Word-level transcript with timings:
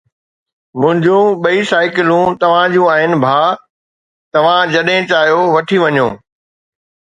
منهنجون 0.79 1.25
ٻئي 1.43 1.59
سائيڪلون 1.71 2.25
توهان 2.45 2.67
جون 2.77 2.89
آهن 2.95 3.13
ڀاءُ، 3.25 3.47
توهان 4.39 4.65
جڏهن 4.75 5.01
چاهيو 5.15 5.41
وٺي 5.57 5.77
وڃو 5.87 6.07